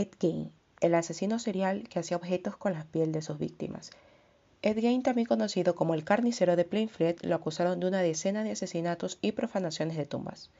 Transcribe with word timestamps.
Ed 0.00 0.08
Gein, 0.18 0.50
el 0.80 0.94
asesino 0.94 1.38
serial 1.38 1.86
que 1.90 1.98
hacía 1.98 2.16
objetos 2.16 2.56
con 2.56 2.72
la 2.72 2.84
piel 2.84 3.12
de 3.12 3.20
sus 3.20 3.38
víctimas. 3.38 3.90
Ed 4.62 4.78
Gein, 4.78 5.02
también 5.02 5.26
conocido 5.26 5.74
como 5.74 5.92
el 5.92 6.04
carnicero 6.04 6.56
de 6.56 6.64
Plainfield, 6.64 7.22
lo 7.22 7.34
acusaron 7.34 7.80
de 7.80 7.86
una 7.86 8.00
decena 8.00 8.42
de 8.42 8.52
asesinatos 8.52 9.18
y 9.20 9.32
profanaciones 9.32 9.98
de 9.98 10.06
tumbas. 10.06 10.50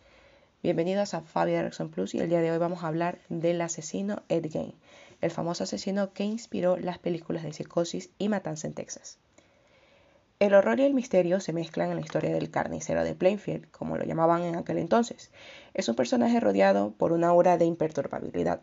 Bienvenidos 0.62 1.14
a 1.14 1.22
Fabi 1.22 1.52
Erickson 1.52 1.88
Plus 1.88 2.14
y 2.14 2.18
el 2.18 2.28
día 2.28 2.42
de 2.42 2.52
hoy 2.52 2.58
vamos 2.58 2.84
a 2.84 2.88
hablar 2.88 3.18
del 3.30 3.62
asesino 3.62 4.24
Ed 4.28 4.44
Gein, 4.50 4.74
el 5.22 5.30
famoso 5.30 5.64
asesino 5.64 6.12
que 6.12 6.24
inspiró 6.24 6.76
las 6.76 6.98
películas 6.98 7.42
de 7.42 7.54
Psicosis 7.54 8.10
y 8.18 8.28
Matanza 8.28 8.66
en 8.66 8.74
Texas. 8.74 9.16
El 10.38 10.52
horror 10.52 10.80
y 10.80 10.84
el 10.84 10.92
misterio 10.92 11.40
se 11.40 11.54
mezclan 11.54 11.88
en 11.88 11.96
la 11.96 12.02
historia 12.02 12.34
del 12.34 12.50
carnicero 12.50 13.04
de 13.04 13.14
Plainfield, 13.14 13.70
como 13.70 13.96
lo 13.96 14.04
llamaban 14.04 14.42
en 14.42 14.56
aquel 14.56 14.76
entonces. 14.76 15.30
Es 15.72 15.88
un 15.88 15.96
personaje 15.96 16.40
rodeado 16.40 16.92
por 16.92 17.12
una 17.12 17.28
aura 17.28 17.56
de 17.56 17.64
imperturbabilidad, 17.64 18.60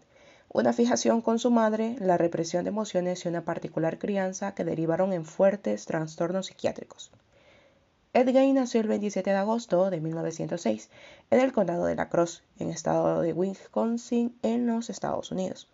una 0.59 0.73
fijación 0.73 1.21
con 1.21 1.37
su 1.37 1.51
madre, 1.51 1.95
la 1.99 2.17
represión 2.17 2.63
de 2.63 2.69
emociones 2.69 3.23
y 3.23 3.27
una 3.27 3.45
particular 3.45 3.99
crianza 3.99 4.55
que 4.55 4.63
derivaron 4.63 5.13
en 5.13 5.23
fuertes 5.23 5.85
trastornos 5.85 6.47
psiquiátricos. 6.47 7.11
Ed 8.13 8.31
Gein 8.31 8.55
nació 8.55 8.81
el 8.81 8.87
27 8.87 9.29
de 9.29 9.35
agosto 9.35 9.91
de 9.91 10.01
1906 10.01 10.89
en 11.29 11.41
el 11.41 11.53
condado 11.53 11.85
de 11.85 11.93
La 11.93 12.09
Crosse, 12.09 12.41
en 12.57 12.69
el 12.69 12.73
estado 12.73 13.21
de 13.21 13.33
Wisconsin, 13.33 14.35
en 14.41 14.65
los 14.65 14.89
Estados 14.89 15.31
Unidos. 15.31 15.69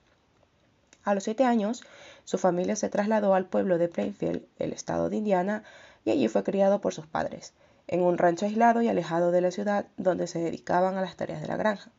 A 1.06 1.16
los 1.16 1.24
siete 1.24 1.46
años, 1.46 1.86
su 2.26 2.38
familia 2.38 2.76
se 2.76 2.90
trasladó 2.90 3.36
al 3.36 3.46
pueblo 3.46 3.78
de 3.78 3.88
Plainfield, 3.88 4.44
el 4.60 4.74
estado 4.74 5.10
de 5.10 5.16
Indiana, 5.16 5.64
y 6.04 6.12
allí 6.12 6.28
fue 6.28 6.44
criado 6.44 6.82
por 6.82 6.94
sus 6.94 7.08
padres, 7.08 7.54
en 7.88 8.02
un 8.02 8.18
rancho 8.18 8.48
aislado 8.48 8.82
y 8.82 8.90
alejado 8.90 9.32
de 9.32 9.40
la 9.40 9.52
ciudad 9.52 9.86
donde 9.96 10.28
se 10.28 10.40
dedicaban 10.40 10.98
a 10.98 11.02
las 11.02 11.16
tareas 11.16 11.40
de 11.40 11.48
la 11.48 11.56
granja. 11.56 11.90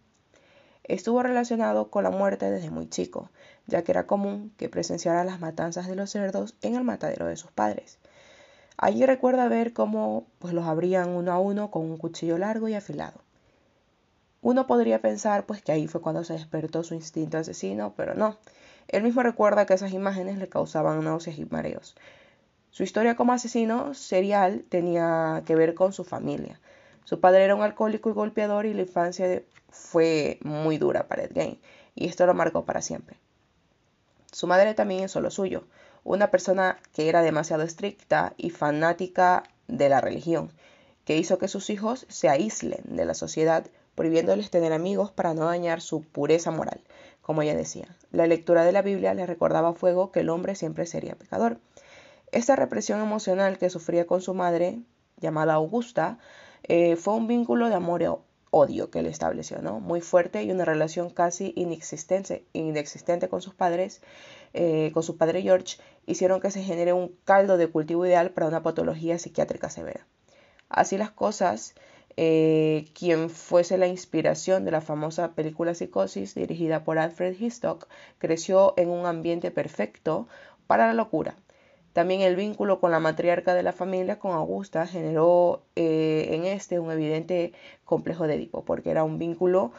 Estuvo 0.85 1.23
relacionado 1.23 1.91
con 1.91 2.05
la 2.05 2.11
muerte 2.11 2.51
desde 2.51 2.71
muy 2.71 2.89
chico, 2.89 3.31
ya 3.67 3.83
que 3.83 3.93
era 3.93 4.07
común 4.07 4.53
que 4.59 4.69
presenciara 4.69 5.25
las 5.25 5.41
matanzas 5.41 5.89
de 5.89 5.97
los 5.97 6.11
cerdos 6.11 6.55
en 6.61 6.75
el 6.75 6.85
matadero 6.85 7.27
de 7.27 7.37
sus 7.37 7.51
padres. 7.51 7.99
Allí 8.77 9.07
recuerda 9.07 9.49
ver 9.49 9.73
cómo 9.73 10.27
pues, 10.39 10.53
los 10.53 10.67
abrían 10.67 11.11
uno 11.11 11.33
a 11.33 11.39
uno 11.39 11.71
con 11.71 11.83
un 11.83 11.97
cuchillo 11.97 12.37
largo 12.37 12.69
y 12.69 12.75
afilado. 12.75 13.21
Uno 14.43 14.67
podría 14.67 15.01
pensar 15.01 15.47
pues 15.47 15.63
que 15.63 15.73
ahí 15.73 15.87
fue 15.87 16.03
cuando 16.03 16.23
se 16.23 16.35
despertó 16.35 16.83
su 16.83 16.95
instinto 16.95 17.39
asesino, 17.39 17.95
pero 17.97 18.15
no. 18.15 18.37
Él 18.89 19.03
mismo 19.03 19.23
recuerda 19.23 19.65
que 19.65 19.73
esas 19.73 19.93
imágenes 19.93 20.37
le 20.37 20.49
causaban 20.49 21.03
náuseas 21.03 21.39
y 21.39 21.47
mareos. 21.47 21.97
Su 22.71 22.83
historia 22.83 23.17
como 23.17 23.33
asesino 23.33 23.95
serial 23.95 24.65
tenía 24.69 25.43
que 25.47 25.55
ver 25.55 25.75
con 25.75 25.95
su 25.95 26.05
familia. 26.05 26.61
Su 27.05 27.21
padre 27.21 27.45
era 27.45 27.55
un 27.55 27.63
alcohólico 27.63 28.11
y 28.11 28.15
golpeador 28.15 28.67
y 28.67 28.75
la 28.75 28.83
infancia 28.83 29.43
fue 29.71 30.39
muy 30.43 30.79
dura 30.79 31.07
para 31.07 31.25
Ed 31.25 31.33
Gein 31.33 31.61
y 31.95 32.09
esto 32.09 32.27
lo 32.27 32.35
marcó 32.35 32.65
para 32.65 32.83
siempre. 32.83 33.17
Su 34.33 34.47
madre 34.47 34.75
también 34.75 35.05
hizo 35.05 35.21
lo 35.21 35.31
suyo, 35.31 35.65
una 36.03 36.31
persona 36.31 36.79
que 36.93 37.09
era 37.09 37.23
demasiado 37.23 37.63
estricta 37.63 38.35
y 38.37 38.51
fanática 38.51 39.45
de 39.69 39.89
la 39.89 40.01
religión, 40.01 40.51
que 41.05 41.17
hizo 41.17 41.39
que 41.39 41.49
sus 41.49 41.71
hijos 41.71 42.07
se 42.09 42.29
aíslen 42.29 42.83
de 42.85 43.05
la 43.05 43.15
sociedad, 43.15 43.67
prohibiéndoles 43.95 44.51
tener 44.51 44.73
amigos 44.73 45.13
para 45.13 45.35
no 45.35 45.45
dañar 45.45 45.81
su 45.81 46.03
pureza 46.03 46.51
moral, 46.51 46.81
como 47.23 47.43
ella 47.43 47.55
decía. 47.55 47.87
La 48.11 48.27
lectura 48.27 48.65
de 48.65 48.73
la 48.73 48.83
Biblia 48.83 49.15
le 49.15 49.27
recordaba 49.27 49.69
a 49.69 49.75
fuego 49.75 50.11
que 50.11 50.21
el 50.21 50.31
hombre 50.31 50.57
siempre 50.57 50.87
sería 50.87 51.15
pecador. 51.15 51.59
Esta 52.33 52.57
represión 52.57 53.01
emocional 53.01 53.59
que 53.59 53.71
sufría 53.71 54.07
con 54.07 54.21
su 54.21 54.35
madre, 54.35 54.81
llamada 55.21 55.55
Augusta, 55.55 56.19
eh, 56.65 56.97
fue 56.97 57.15
un 57.15 57.27
vínculo 57.27 57.69
de 57.69 57.75
amor 57.75 58.03
y 58.03 58.07
odio 58.51 58.91
que 58.91 59.03
le 59.03 59.09
estableció, 59.09 59.61
¿no? 59.61 59.81
Muy 59.81 60.01
fuerte 60.01 60.45
y 60.45 60.51
una 60.51 60.65
relación 60.65 61.11
casi 61.11 61.53
inexistente, 61.57 62.45
inexistente 62.53 63.29
con 63.29 63.43
sus 63.43 63.55
padres, 63.55 64.01
eh, 64.55 64.91
con 64.95 65.03
su 65.03 65.17
padre 65.17 65.43
George, 65.43 65.79
hicieron 66.07 66.41
que 66.41 66.51
se 66.53 66.63
genere 66.63 66.93
un 66.93 67.17
caldo 67.25 67.57
de 67.57 67.67
cultivo 67.67 68.07
ideal 68.07 68.31
para 68.31 68.47
una 68.47 68.63
patología 68.63 69.19
psiquiátrica 69.19 69.71
severa. 69.71 70.07
Así 70.69 70.97
las 70.97 71.11
cosas, 71.11 71.75
eh, 72.17 72.87
quien 72.95 73.29
fuese 73.29 73.77
la 73.77 73.89
inspiración 73.89 74.65
de 74.65 74.71
la 74.71 74.81
famosa 74.81 75.33
película 75.33 75.75
Psicosis, 75.75 76.35
dirigida 76.35 76.85
por 76.85 76.99
Alfred 76.99 77.35
Hitchcock, 77.39 77.89
creció 78.19 78.75
en 78.77 78.89
un 78.89 79.07
ambiente 79.07 79.51
perfecto 79.51 80.29
para 80.69 80.87
la 80.87 80.95
locura. 80.95 81.37
También 81.95 82.23
el 82.23 82.35
vínculo 82.35 82.81
con 82.81 82.91
la 82.91 82.99
matriarca 82.99 83.55
de 83.55 83.63
la 83.63 83.73
familia, 83.73 84.19
con 84.19 84.33
Augusta, 84.33 84.85
generó 84.85 85.63
eh, 85.77 86.31
en 86.33 86.45
este 86.45 86.81
un 86.81 86.91
evidente 86.91 87.53
complejo 87.85 88.27
de 88.27 88.35
Edipo, 88.35 88.65
porque 88.65 88.91
era 88.91 89.05
un 89.05 89.17
vínculo 89.17 89.71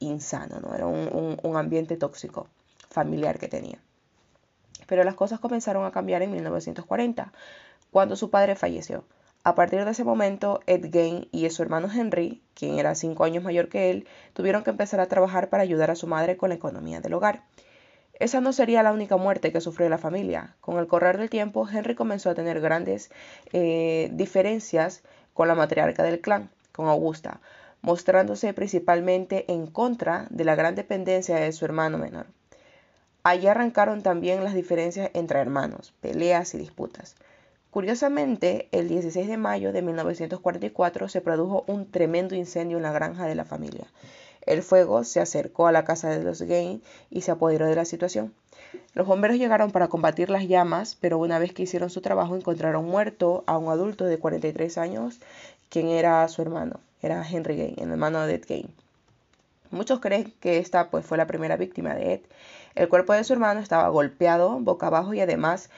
insano, 0.00 0.58
¿no? 0.60 0.74
era 0.74 0.86
un, 0.86 1.38
un 1.40 1.56
ambiente 1.56 1.96
tóxico 1.96 2.48
familiar 2.90 3.38
que 3.38 3.46
tenía. 3.46 3.78
Pero 4.88 5.04
las 5.04 5.14
cosas 5.14 5.38
comenzaron 5.38 5.84
a 5.84 5.92
cambiar 5.92 6.22
en 6.22 6.32
1940, 6.32 7.32
cuando 7.92 8.16
su 8.16 8.28
padre 8.28 8.56
falleció. 8.56 9.04
A 9.44 9.54
partir 9.54 9.84
de 9.84 9.90
ese 9.92 10.02
momento, 10.02 10.60
Ed 10.66 10.92
Gein 10.92 11.28
y 11.30 11.48
su 11.50 11.62
hermano 11.62 11.88
Henry, 11.92 12.42
quien 12.54 12.80
era 12.80 12.96
cinco 12.96 13.22
años 13.22 13.44
mayor 13.44 13.68
que 13.68 13.90
él, 13.90 14.08
tuvieron 14.32 14.64
que 14.64 14.70
empezar 14.70 14.98
a 14.98 15.06
trabajar 15.06 15.48
para 15.48 15.62
ayudar 15.62 15.92
a 15.92 15.96
su 15.96 16.08
madre 16.08 16.36
con 16.36 16.48
la 16.48 16.56
economía 16.56 17.00
del 17.00 17.14
hogar. 17.14 17.44
Esa 18.22 18.40
no 18.40 18.52
sería 18.52 18.84
la 18.84 18.92
única 18.92 19.16
muerte 19.16 19.50
que 19.50 19.60
sufrió 19.60 19.88
la 19.88 19.98
familia. 19.98 20.54
Con 20.60 20.78
el 20.78 20.86
correr 20.86 21.18
del 21.18 21.28
tiempo, 21.28 21.68
Henry 21.68 21.96
comenzó 21.96 22.30
a 22.30 22.36
tener 22.36 22.60
grandes 22.60 23.10
eh, 23.52 24.10
diferencias 24.12 25.02
con 25.34 25.48
la 25.48 25.56
matriarca 25.56 26.04
del 26.04 26.20
clan, 26.20 26.48
con 26.70 26.86
Augusta, 26.86 27.40
mostrándose 27.80 28.54
principalmente 28.54 29.52
en 29.52 29.66
contra 29.66 30.28
de 30.30 30.44
la 30.44 30.54
gran 30.54 30.76
dependencia 30.76 31.34
de 31.34 31.50
su 31.50 31.64
hermano 31.64 31.98
menor. 31.98 32.26
Allí 33.24 33.48
arrancaron 33.48 34.02
también 34.02 34.44
las 34.44 34.54
diferencias 34.54 35.10
entre 35.14 35.40
hermanos, 35.40 35.92
peleas 36.00 36.54
y 36.54 36.58
disputas. 36.58 37.16
Curiosamente, 37.72 38.68
el 38.70 38.86
16 38.86 39.26
de 39.26 39.36
mayo 39.36 39.72
de 39.72 39.82
1944 39.82 41.08
se 41.08 41.22
produjo 41.22 41.64
un 41.66 41.90
tremendo 41.90 42.36
incendio 42.36 42.76
en 42.76 42.84
la 42.84 42.92
granja 42.92 43.26
de 43.26 43.34
la 43.34 43.44
familia. 43.44 43.88
El 44.44 44.62
fuego 44.62 45.04
se 45.04 45.20
acercó 45.20 45.66
a 45.66 45.72
la 45.72 45.84
casa 45.84 46.10
de 46.10 46.22
los 46.22 46.42
Gain 46.42 46.82
y 47.10 47.22
se 47.22 47.30
apoderó 47.30 47.66
de 47.66 47.76
la 47.76 47.84
situación. 47.84 48.34
Los 48.94 49.06
bomberos 49.06 49.38
llegaron 49.38 49.70
para 49.70 49.88
combatir 49.88 50.30
las 50.30 50.48
llamas, 50.48 50.96
pero 51.00 51.18
una 51.18 51.38
vez 51.38 51.52
que 51.52 51.62
hicieron 51.62 51.90
su 51.90 52.00
trabajo 52.00 52.36
encontraron 52.36 52.84
muerto 52.84 53.44
a 53.46 53.58
un 53.58 53.70
adulto 53.70 54.04
de 54.04 54.18
43 54.18 54.78
años, 54.78 55.20
quien 55.68 55.88
era 55.88 56.26
su 56.28 56.42
hermano, 56.42 56.80
era 57.02 57.26
Henry 57.28 57.56
Gain, 57.56 57.74
el 57.78 57.90
hermano 57.90 58.26
de 58.26 58.34
Ed 58.34 58.44
Gain. 58.48 58.74
Muchos 59.70 60.00
creen 60.00 60.34
que 60.40 60.58
esta 60.58 60.90
pues, 60.90 61.06
fue 61.06 61.16
la 61.16 61.26
primera 61.26 61.56
víctima 61.56 61.94
de 61.94 62.14
Ed. 62.14 62.20
El 62.74 62.88
cuerpo 62.88 63.14
de 63.14 63.24
su 63.24 63.32
hermano 63.32 63.60
estaba 63.60 63.88
golpeado 63.88 64.58
boca 64.60 64.88
abajo 64.88 65.14
y 65.14 65.20
además 65.20 65.70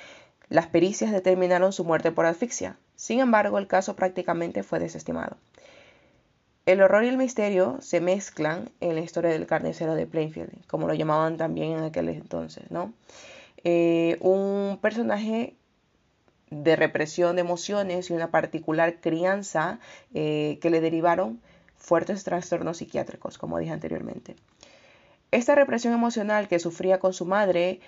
las 0.49 0.67
pericias 0.67 1.13
determinaron 1.13 1.73
su 1.73 1.85
muerte 1.85 2.11
por 2.11 2.27
asfixia. 2.27 2.77
Sin 2.97 3.21
embargo, 3.21 3.59
el 3.59 3.67
caso 3.67 3.95
prácticamente 3.97 4.63
fue 4.63 4.79
desestimado. 4.79 5.37
El 6.67 6.81
horror 6.81 7.05
y 7.05 7.09
el 7.09 7.19
misterio 7.19 7.77
se 7.81 8.01
mezclan 8.01 8.71
en 8.81 8.95
la 8.95 9.03
historia 9.03 9.31
del 9.31 9.47
carnicero 9.47 9.95
de 9.95 10.07
Plainfield, 10.07 10.67
como 10.67 10.87
lo 10.87 10.95
llamaban 10.95 11.37
también 11.37 11.73
en 11.73 11.85
aquel 11.85 12.09
entonces, 12.09 12.71
¿no? 12.71 12.95
Eh, 13.65 14.17
un 14.21 14.79
personaje 14.81 15.57
de 16.51 16.77
represión 16.77 17.37
de 17.37 17.43
emociones 17.43 18.09
y 18.09 18.15
una 18.15 18.31
particular 18.31 19.01
crianza 19.01 19.79
eh, 20.15 20.59
que 20.63 20.71
le 20.71 20.81
derivaron 20.81 21.41
fuertes 21.77 22.25
trastornos 22.25 22.79
psiquiátricos, 22.79 23.37
como 23.37 23.59
dije 23.59 23.73
anteriormente. 23.73 24.37
Esta 25.31 25.55
represión 25.55 25.93
emocional 25.93 26.49
que 26.49 26.59
sufría 26.59 26.99
con 26.99 27.13
su 27.13 27.27
madre 27.27 27.81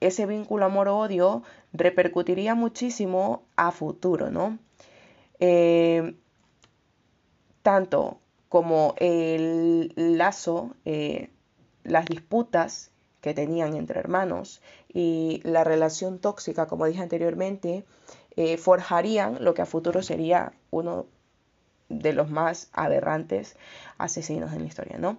ese 0.00 0.26
vínculo 0.26 0.64
amor-odio 0.64 1.42
repercutiría 1.72 2.54
muchísimo 2.54 3.44
a 3.56 3.70
futuro, 3.70 4.30
¿no? 4.30 4.58
Eh, 5.38 6.14
tanto 7.66 8.20
como 8.48 8.94
el 8.98 9.92
lazo, 9.96 10.76
eh, 10.84 11.30
las 11.82 12.06
disputas 12.06 12.92
que 13.20 13.34
tenían 13.34 13.74
entre 13.74 13.98
hermanos 13.98 14.62
y 14.94 15.40
la 15.42 15.64
relación 15.64 16.20
tóxica, 16.20 16.68
como 16.68 16.86
dije 16.86 17.02
anteriormente, 17.02 17.84
eh, 18.36 18.56
forjarían 18.56 19.42
lo 19.44 19.54
que 19.54 19.62
a 19.62 19.66
futuro 19.66 20.00
sería 20.04 20.52
uno 20.70 21.06
de 21.88 22.12
los 22.12 22.30
más 22.30 22.68
aberrantes 22.72 23.56
asesinos 23.98 24.52
en 24.52 24.60
la 24.60 24.68
historia, 24.68 24.98
¿no? 24.98 25.18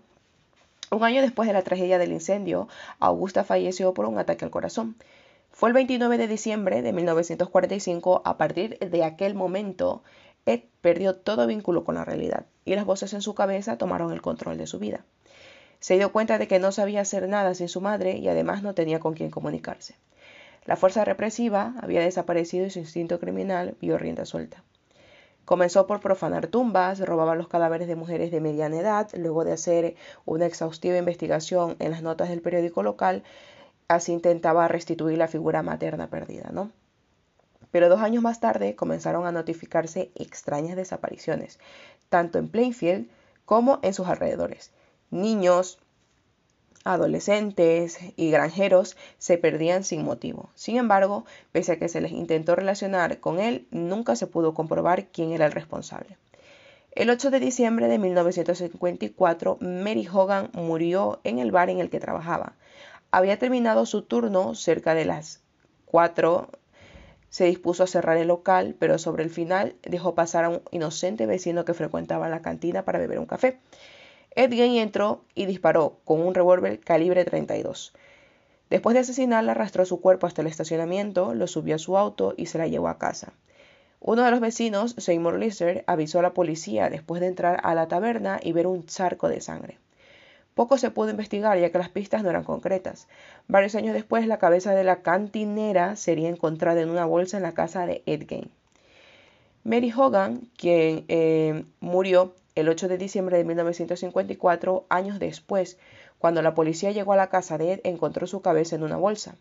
Un 0.89 1.03
año 1.03 1.21
después 1.21 1.47
de 1.47 1.53
la 1.53 1.63
tragedia 1.63 1.97
del 1.97 2.13
incendio, 2.13 2.69
Augusta 2.99 3.43
falleció 3.43 3.93
por 3.93 4.05
un 4.05 4.19
ataque 4.19 4.45
al 4.45 4.51
corazón. 4.51 4.95
Fue 5.51 5.67
el 5.69 5.73
29 5.73 6.17
de 6.17 6.27
diciembre 6.29 6.81
de 6.81 6.93
1945. 6.93 8.21
A 8.23 8.37
partir 8.37 8.79
de 8.79 9.03
aquel 9.03 9.33
momento, 9.33 10.03
Ed 10.47 10.61
perdió 10.81 11.13
todo 11.13 11.45
vínculo 11.45 11.83
con 11.83 11.95
la 11.95 12.05
realidad 12.05 12.45
y 12.63 12.73
las 12.73 12.85
voces 12.85 13.13
en 13.13 13.21
su 13.21 13.35
cabeza 13.35 13.77
tomaron 13.77 14.13
el 14.13 14.21
control 14.21 14.57
de 14.57 14.65
su 14.65 14.79
vida. 14.79 15.03
Se 15.79 15.97
dio 15.97 16.11
cuenta 16.11 16.37
de 16.37 16.47
que 16.47 16.57
no 16.57 16.71
sabía 16.71 17.01
hacer 17.01 17.27
nada 17.27 17.53
sin 17.53 17.67
su 17.67 17.81
madre 17.81 18.17
y 18.17 18.29
además 18.29 18.63
no 18.63 18.73
tenía 18.73 18.99
con 18.99 19.13
quién 19.13 19.29
comunicarse. 19.29 19.95
La 20.65 20.77
fuerza 20.77 21.03
represiva 21.05 21.73
había 21.81 21.99
desaparecido 21.99 22.65
y 22.65 22.69
su 22.69 22.79
instinto 22.79 23.19
criminal 23.19 23.75
vio 23.81 23.97
rienda 23.97 24.25
suelta. 24.25 24.63
Comenzó 25.43 25.85
por 25.85 25.99
profanar 25.99 26.47
tumbas, 26.47 26.99
robaba 26.99 27.35
los 27.35 27.49
cadáveres 27.49 27.89
de 27.89 27.95
mujeres 27.95 28.31
de 28.31 28.41
mediana 28.41 28.79
edad, 28.79 29.09
luego 29.17 29.43
de 29.43 29.51
hacer 29.51 29.95
una 30.25 30.45
exhaustiva 30.45 30.97
investigación 30.97 31.75
en 31.79 31.91
las 31.91 32.01
notas 32.01 32.29
del 32.29 32.41
periódico 32.41 32.83
local, 32.83 33.23
así 33.89 34.13
intentaba 34.13 34.67
restituir 34.67 35.17
la 35.17 35.27
figura 35.27 35.61
materna 35.61 36.09
perdida, 36.09 36.49
¿no? 36.51 36.71
Pero 37.71 37.89
dos 37.89 38.01
años 38.01 38.23
más 38.23 38.39
tarde 38.39 38.75
comenzaron 38.75 39.25
a 39.25 39.31
notificarse 39.31 40.11
extrañas 40.15 40.75
desapariciones, 40.75 41.59
tanto 42.09 42.39
en 42.39 42.49
Plainfield 42.49 43.09
como 43.45 43.79
en 43.81 43.93
sus 43.93 44.07
alrededores. 44.07 44.71
Niños, 45.09 45.79
adolescentes 46.83 47.99
y 48.15 48.31
granjeros 48.31 48.97
se 49.17 49.37
perdían 49.37 49.83
sin 49.83 50.03
motivo. 50.03 50.49
Sin 50.55 50.77
embargo, 50.77 51.25
pese 51.51 51.73
a 51.73 51.79
que 51.79 51.89
se 51.89 52.01
les 52.01 52.11
intentó 52.11 52.55
relacionar 52.55 53.19
con 53.19 53.39
él, 53.39 53.67
nunca 53.71 54.15
se 54.15 54.27
pudo 54.27 54.53
comprobar 54.53 55.07
quién 55.07 55.31
era 55.31 55.45
el 55.45 55.51
responsable. 55.51 56.17
El 56.91 57.11
8 57.11 57.29
de 57.29 57.39
diciembre 57.39 57.87
de 57.87 57.99
1954, 57.99 59.57
Mary 59.61 60.07
Hogan 60.11 60.49
murió 60.53 61.19
en 61.23 61.37
el 61.39 61.51
bar 61.51 61.69
en 61.69 61.79
el 61.79 61.89
que 61.91 61.99
trabajaba. 61.99 62.53
Había 63.11 63.37
terminado 63.37 63.85
su 63.85 64.01
turno 64.01 64.55
cerca 64.55 64.95
de 64.95 65.05
las 65.05 65.41
4. 65.85 66.49
Se 67.29 67.45
dispuso 67.45 67.83
a 67.83 67.87
cerrar 67.87 68.17
el 68.17 68.29
local, 68.29 68.75
pero 68.79 68.97
sobre 68.97 69.23
el 69.23 69.29
final 69.29 69.75
dejó 69.83 70.15
pasar 70.15 70.45
a 70.45 70.49
un 70.49 70.61
inocente 70.71 71.25
vecino 71.25 71.65
que 71.65 71.73
frecuentaba 71.73 72.29
la 72.29 72.41
cantina 72.41 72.85
para 72.85 72.99
beber 72.99 73.19
un 73.19 73.25
café. 73.25 73.59
Ed 74.35 74.53
entró 74.53 75.23
y 75.33 75.45
disparó 75.45 75.97
con 76.05 76.21
un 76.21 76.33
revólver 76.33 76.79
calibre 76.79 77.25
32. 77.25 77.93
Después 78.69 78.93
de 78.93 78.99
asesinarla, 78.99 79.53
arrastró 79.53 79.85
su 79.85 80.01
cuerpo 80.01 80.27
hasta 80.27 80.41
el 80.41 80.47
estacionamiento, 80.47 81.33
lo 81.33 81.47
subió 81.47 81.75
a 81.75 81.79
su 81.79 81.97
auto 81.97 82.33
y 82.37 82.47
se 82.47 82.57
la 82.57 82.67
llevó 82.67 82.87
a 82.87 82.97
casa. 82.97 83.33
Uno 83.99 84.23
de 84.23 84.31
los 84.31 84.39
vecinos, 84.39 84.93
Seymour 84.97 85.39
Lizard, 85.39 85.83
avisó 85.87 86.19
a 86.19 86.21
la 86.21 86.33
policía 86.33 86.89
después 86.89 87.19
de 87.19 87.27
entrar 87.27 87.59
a 87.63 87.73
la 87.73 87.87
taberna 87.87 88.39
y 88.43 88.51
ver 88.51 88.67
un 88.67 88.85
charco 88.85 89.27
de 89.27 89.41
sangre. 89.41 89.79
Poco 90.57 90.79
se 90.79 90.89
pudo 90.89 91.11
investigar 91.11 91.59
ya 91.59 91.69
que 91.69 91.77
las 91.77 91.89
pistas 91.89 92.23
no 92.23 92.31
eran 92.31 92.43
concretas. 92.43 93.07
Varios 93.47 93.75
años 93.75 93.93
después, 93.93 94.25
la 94.25 94.39
cabeza 94.39 94.73
de 94.73 94.83
la 94.83 95.03
cantinera 95.03 95.95
sería 95.95 96.29
encontrada 96.29 96.81
en 96.81 96.89
una 96.89 97.05
bolsa 97.05 97.37
en 97.37 97.43
la 97.43 97.53
casa 97.53 97.85
de 97.85 98.01
Ed 98.07 98.25
Mary 99.63 99.93
Hogan, 99.95 100.49
quien 100.57 101.05
eh, 101.09 101.63
murió 101.79 102.33
el 102.55 102.69
8 102.69 102.87
de 102.87 102.97
diciembre 102.97 103.37
de 103.37 103.43
1954, 103.43 104.87
años 104.89 105.19
después, 105.19 105.77
cuando 106.17 106.41
la 106.41 106.55
policía 106.55 106.89
llegó 106.89 107.13
a 107.13 107.17
la 107.17 107.29
casa 107.29 107.59
de 107.59 107.73
Ed, 107.73 107.81
encontró 107.83 108.25
su 108.25 108.41
cabeza 108.41 108.75
en 108.75 108.81
una 108.81 108.97
bolsa. 108.97 109.35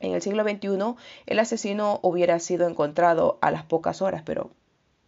En 0.00 0.14
el 0.14 0.22
siglo 0.22 0.44
XXI, 0.44 0.94
el 1.26 1.38
asesino 1.40 2.00
hubiera 2.02 2.38
sido 2.38 2.66
encontrado 2.66 3.36
a 3.42 3.50
las 3.50 3.64
pocas 3.64 4.00
horas, 4.00 4.22
pero 4.24 4.50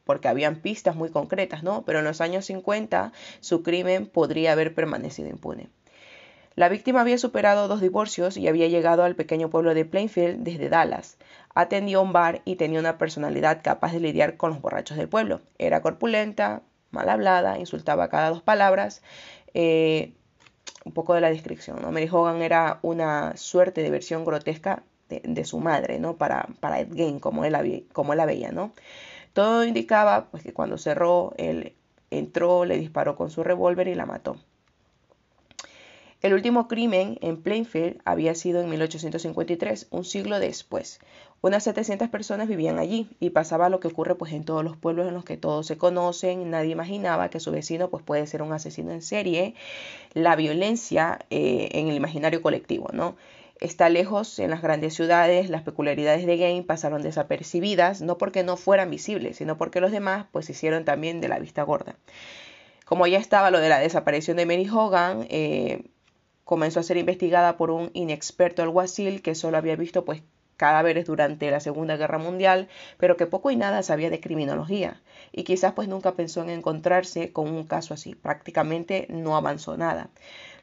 porque 0.04 0.28
habían 0.28 0.56
pistas 0.56 0.96
muy 0.96 1.10
concretas, 1.10 1.62
¿no? 1.62 1.82
Pero 1.84 1.98
en 2.00 2.04
los 2.04 2.20
años 2.20 2.46
50 2.46 3.12
su 3.40 3.62
crimen 3.62 4.06
podría 4.06 4.52
haber 4.52 4.74
permanecido 4.74 5.28
impune. 5.28 5.68
La 6.56 6.68
víctima 6.68 7.00
había 7.00 7.18
superado 7.18 7.66
dos 7.66 7.80
divorcios 7.80 8.36
y 8.36 8.46
había 8.46 8.68
llegado 8.68 9.02
al 9.02 9.16
pequeño 9.16 9.50
pueblo 9.50 9.74
de 9.74 9.84
Plainfield 9.84 10.44
desde 10.44 10.68
Dallas. 10.68 11.16
Atendió 11.52 12.00
un 12.00 12.12
bar 12.12 12.42
y 12.44 12.54
tenía 12.56 12.78
una 12.78 12.96
personalidad 12.96 13.60
capaz 13.62 13.92
de 13.92 14.00
lidiar 14.00 14.36
con 14.36 14.50
los 14.50 14.60
borrachos 14.60 14.96
del 14.96 15.08
pueblo. 15.08 15.40
Era 15.58 15.82
corpulenta, 15.82 16.62
mal 16.92 17.08
hablada, 17.08 17.58
insultaba 17.58 18.08
cada 18.08 18.30
dos 18.30 18.42
palabras. 18.42 19.02
Eh, 19.52 20.12
un 20.84 20.92
poco 20.92 21.14
de 21.14 21.20
la 21.20 21.30
descripción, 21.30 21.80
¿no? 21.82 21.90
Mary 21.90 22.08
Hogan 22.10 22.42
era 22.42 22.78
una 22.82 23.36
suerte 23.36 23.82
de 23.82 23.90
versión 23.90 24.24
grotesca 24.24 24.84
de, 25.08 25.44
su 25.44 25.58
madre, 25.58 25.98
¿no? 25.98 26.16
Para, 26.16 26.48
para 26.60 26.86
como 27.20 27.44
él, 27.44 27.86
como 27.92 28.14
la 28.14 28.26
veía, 28.26 28.52
¿no? 28.52 28.72
Todo 29.34 29.64
indicaba 29.64 30.28
pues, 30.30 30.42
que 30.42 30.54
cuando 30.54 30.78
cerró, 30.78 31.34
él 31.36 31.74
entró, 32.10 32.64
le 32.64 32.78
disparó 32.78 33.16
con 33.16 33.30
su 33.30 33.42
revólver 33.42 33.88
y 33.88 33.94
la 33.94 34.06
mató. 34.06 34.36
El 36.22 36.32
último 36.32 36.68
crimen 36.68 37.18
en 37.20 37.42
Plainfield 37.42 38.00
había 38.06 38.34
sido 38.34 38.62
en 38.62 38.70
1853, 38.70 39.88
un 39.90 40.04
siglo 40.04 40.40
después. 40.40 41.00
Unas 41.42 41.64
700 41.64 42.08
personas 42.08 42.48
vivían 42.48 42.78
allí 42.78 43.10
y 43.20 43.30
pasaba 43.30 43.68
lo 43.68 43.78
que 43.78 43.88
ocurre 43.88 44.14
pues 44.14 44.32
en 44.32 44.44
todos 44.44 44.64
los 44.64 44.78
pueblos 44.78 45.06
en 45.06 45.12
los 45.12 45.24
que 45.24 45.36
todos 45.36 45.66
se 45.66 45.76
conocen. 45.76 46.48
Nadie 46.50 46.70
imaginaba 46.70 47.28
que 47.28 47.40
su 47.40 47.50
vecino 47.50 47.90
pues 47.90 48.02
puede 48.02 48.26
ser 48.26 48.40
un 48.40 48.54
asesino 48.54 48.92
en 48.92 49.02
serie. 49.02 49.54
La 50.14 50.36
violencia 50.36 51.18
eh, 51.28 51.68
en 51.72 51.88
el 51.88 51.96
imaginario 51.96 52.40
colectivo, 52.40 52.88
¿no? 52.94 53.16
Está 53.64 53.88
lejos 53.88 54.38
en 54.40 54.50
las 54.50 54.60
grandes 54.60 54.92
ciudades, 54.92 55.48
las 55.48 55.62
peculiaridades 55.62 56.26
de 56.26 56.36
Game 56.36 56.64
pasaron 56.64 57.00
desapercibidas, 57.00 58.02
no 58.02 58.18
porque 58.18 58.42
no 58.42 58.58
fueran 58.58 58.90
visibles, 58.90 59.38
sino 59.38 59.56
porque 59.56 59.80
los 59.80 59.90
demás 59.90 60.26
pues 60.32 60.50
hicieron 60.50 60.84
también 60.84 61.22
de 61.22 61.28
la 61.28 61.38
vista 61.38 61.62
gorda. 61.62 61.96
Como 62.84 63.06
ya 63.06 63.16
estaba 63.16 63.50
lo 63.50 63.60
de 63.60 63.70
la 63.70 63.78
desaparición 63.78 64.36
de 64.36 64.44
Mary 64.44 64.68
Hogan, 64.68 65.26
eh, 65.30 65.86
comenzó 66.44 66.80
a 66.80 66.82
ser 66.82 66.98
investigada 66.98 67.56
por 67.56 67.70
un 67.70 67.90
inexperto 67.94 68.62
alguacil 68.62 69.22
que 69.22 69.34
solo 69.34 69.56
había 69.56 69.76
visto 69.76 70.04
pues 70.04 70.20
cadáveres 70.58 71.06
durante 71.06 71.50
la 71.50 71.60
Segunda 71.60 71.96
Guerra 71.96 72.18
Mundial, 72.18 72.68
pero 72.98 73.16
que 73.16 73.26
poco 73.26 73.50
y 73.50 73.56
nada 73.56 73.82
sabía 73.82 74.10
de 74.10 74.20
criminología 74.20 75.00
y 75.32 75.44
quizás 75.44 75.72
pues 75.72 75.88
nunca 75.88 76.12
pensó 76.12 76.42
en 76.42 76.50
encontrarse 76.50 77.32
con 77.32 77.48
un 77.48 77.64
caso 77.64 77.94
así. 77.94 78.14
Prácticamente 78.14 79.06
no 79.08 79.36
avanzó 79.38 79.78
nada. 79.78 80.10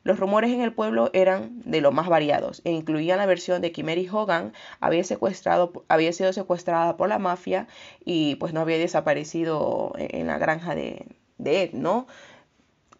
Los 0.03 0.19
rumores 0.19 0.51
en 0.51 0.61
el 0.61 0.73
pueblo 0.73 1.11
eran 1.13 1.61
de 1.63 1.79
lo 1.79 1.91
más 1.91 2.09
variados 2.09 2.61
e 2.63 2.71
incluían 2.71 3.19
la 3.19 3.27
versión 3.27 3.61
de 3.61 3.71
que 3.71 3.83
Mary 3.83 4.07
Hogan 4.11 4.53
había, 4.79 5.03
secuestrado, 5.03 5.83
había 5.89 6.11
sido 6.11 6.33
secuestrada 6.33 6.97
por 6.97 7.07
la 7.07 7.19
mafia 7.19 7.67
y 8.03 8.35
pues 8.35 8.53
no 8.53 8.61
había 8.61 8.79
desaparecido 8.79 9.93
en 9.97 10.27
la 10.27 10.39
granja 10.39 10.73
de, 10.73 11.05
Ed, 11.43 11.73
¿no? 11.73 12.07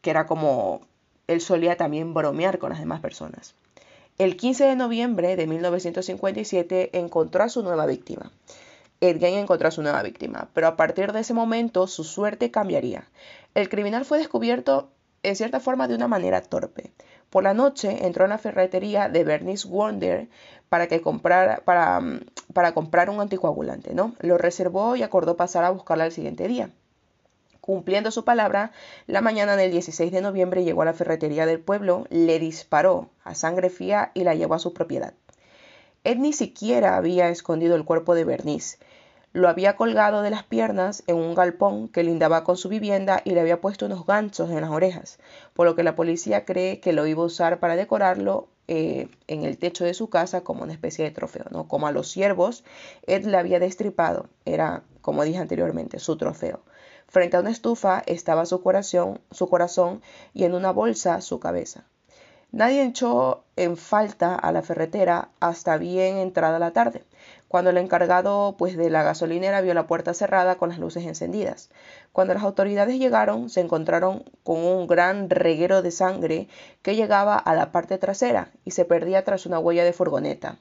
Que 0.01 0.11
era 0.11 0.27
como 0.27 0.81
él 1.27 1.41
solía 1.41 1.75
también 1.75 2.13
bromear 2.13 2.59
con 2.59 2.69
las 2.69 2.79
demás 2.79 3.01
personas. 3.01 3.55
El 4.19 4.37
15 4.37 4.65
de 4.65 4.75
noviembre 4.75 5.35
de 5.35 5.47
1957 5.47 6.97
encontró 6.99 7.43
a 7.43 7.49
su 7.49 7.63
nueva 7.63 7.87
víctima. 7.87 8.31
Edgain 8.99 9.39
encontró 9.39 9.67
a 9.67 9.71
su 9.71 9.81
nueva 9.81 10.03
víctima, 10.03 10.49
pero 10.53 10.67
a 10.67 10.75
partir 10.75 11.11
de 11.11 11.21
ese 11.21 11.33
momento 11.33 11.87
su 11.87 12.03
suerte 12.03 12.51
cambiaría. 12.51 13.07
El 13.55 13.67
criminal 13.67 14.05
fue 14.05 14.19
descubierto 14.19 14.91
en 15.23 15.35
cierta 15.35 15.59
forma 15.59 15.87
de 15.87 15.95
una 15.95 16.07
manera 16.07 16.41
torpe. 16.41 16.91
Por 17.29 17.43
la 17.43 17.53
noche 17.53 18.05
entró 18.05 18.25
en 18.25 18.31
la 18.31 18.37
ferretería 18.37 19.09
de 19.09 19.23
Bernice 19.23 19.67
Wonder 19.67 20.27
para, 20.69 20.87
que 20.87 21.01
comprara, 21.01 21.61
para, 21.63 22.01
para 22.53 22.73
comprar 22.73 23.09
un 23.09 23.21
anticoagulante, 23.21 23.93
¿no? 23.93 24.15
Lo 24.19 24.37
reservó 24.37 24.95
y 24.95 25.03
acordó 25.03 25.37
pasar 25.37 25.63
a 25.63 25.69
buscarla 25.69 26.05
el 26.05 26.11
siguiente 26.11 26.47
día. 26.47 26.71
Cumpliendo 27.61 28.09
su 28.09 28.25
palabra, 28.25 28.71
la 29.05 29.21
mañana 29.21 29.55
del 29.55 29.71
16 29.71 30.11
de 30.11 30.21
noviembre 30.21 30.63
llegó 30.63 30.81
a 30.81 30.85
la 30.85 30.93
ferretería 30.93 31.45
del 31.45 31.59
pueblo, 31.59 32.07
le 32.09 32.39
disparó 32.39 33.09
a 33.23 33.35
sangre 33.35 33.69
fría 33.69 34.11
y 34.15 34.23
la 34.23 34.33
llevó 34.33 34.55
a 34.55 34.59
su 34.59 34.73
propiedad. 34.73 35.13
Ed 36.03 36.17
ni 36.17 36.33
siquiera 36.33 36.97
había 36.97 37.29
escondido 37.29 37.75
el 37.75 37.85
cuerpo 37.85 38.15
de 38.15 38.23
Bernice. 38.23 38.79
Lo 39.33 39.47
había 39.47 39.77
colgado 39.77 40.23
de 40.23 40.29
las 40.29 40.43
piernas 40.43 41.03
en 41.07 41.15
un 41.15 41.35
galpón 41.35 41.87
que 41.87 42.03
lindaba 42.03 42.43
con 42.43 42.57
su 42.57 42.67
vivienda 42.67 43.21
y 43.23 43.31
le 43.31 43.39
había 43.39 43.61
puesto 43.61 43.85
unos 43.85 44.05
ganchos 44.05 44.49
en 44.49 44.59
las 44.59 44.71
orejas, 44.71 45.19
por 45.53 45.65
lo 45.65 45.73
que 45.73 45.83
la 45.83 45.95
policía 45.95 46.43
cree 46.43 46.81
que 46.81 46.91
lo 46.91 47.07
iba 47.07 47.23
a 47.23 47.27
usar 47.27 47.59
para 47.59 47.77
decorarlo 47.77 48.49
eh, 48.67 49.07
en 49.27 49.45
el 49.45 49.57
techo 49.57 49.85
de 49.85 49.93
su 49.93 50.09
casa 50.09 50.41
como 50.41 50.63
una 50.63 50.73
especie 50.73 51.05
de 51.05 51.11
trofeo, 51.11 51.45
¿no? 51.49 51.69
Como 51.69 51.87
a 51.87 51.93
los 51.93 52.11
ciervos, 52.11 52.65
Ed 53.07 53.25
le 53.25 53.37
había 53.37 53.59
destripado, 53.59 54.27
era, 54.43 54.83
como 54.99 55.23
dije 55.23 55.39
anteriormente, 55.39 55.99
su 55.99 56.17
trofeo. 56.17 56.59
Frente 57.07 57.37
a 57.37 57.39
una 57.39 57.51
estufa 57.51 58.03
estaba 58.07 58.45
su 58.45 58.61
corazón, 58.61 59.21
su 59.31 59.47
corazón 59.47 60.01
y 60.33 60.43
en 60.43 60.53
una 60.53 60.71
bolsa 60.71 61.21
su 61.21 61.39
cabeza. 61.39 61.85
Nadie 62.51 62.83
echó 62.83 63.45
en 63.55 63.77
falta 63.77 64.35
a 64.35 64.51
la 64.51 64.61
ferretera 64.61 65.29
hasta 65.39 65.77
bien 65.77 66.17
entrada 66.17 66.59
la 66.59 66.71
tarde, 66.71 67.05
cuando 67.51 67.71
el 67.71 67.77
encargado 67.77 68.55
pues, 68.57 68.77
de 68.77 68.89
la 68.89 69.03
gasolinera 69.03 69.59
vio 69.59 69.73
la 69.73 69.85
puerta 69.85 70.13
cerrada 70.13 70.55
con 70.55 70.69
las 70.69 70.79
luces 70.79 71.05
encendidas. 71.05 71.69
Cuando 72.13 72.33
las 72.33 72.43
autoridades 72.43 72.97
llegaron, 72.97 73.49
se 73.49 73.59
encontraron 73.59 74.23
con 74.45 74.63
un 74.63 74.87
gran 74.87 75.29
reguero 75.29 75.81
de 75.81 75.91
sangre 75.91 76.47
que 76.81 76.95
llegaba 76.95 77.35
a 77.35 77.53
la 77.53 77.73
parte 77.73 77.97
trasera 77.97 78.51
y 78.63 78.71
se 78.71 78.85
perdía 78.85 79.25
tras 79.25 79.45
una 79.45 79.59
huella 79.59 79.83
de 79.83 79.91
furgoneta. 79.91 80.59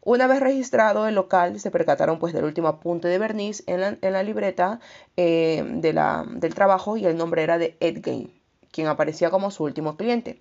Una 0.00 0.26
vez 0.26 0.40
registrado 0.40 1.06
el 1.06 1.14
local, 1.14 1.60
se 1.60 1.70
percataron 1.70 2.18
pues 2.18 2.32
del 2.32 2.44
último 2.44 2.68
apunte 2.68 3.08
de 3.08 3.18
Bernice 3.18 3.62
en 3.66 3.98
la, 4.00 4.22
libreta 4.22 4.80
eh, 5.18 5.62
del 5.66 6.54
trabajo 6.54 6.96
y 6.96 7.04
el 7.04 7.18
nombre 7.18 7.42
era 7.42 7.58
de 7.58 7.76
Ed 7.80 8.00
quien 8.00 8.86
aparecía 8.86 9.28
como 9.28 9.50
su 9.50 9.62
último 9.64 9.98
cliente. 9.98 10.40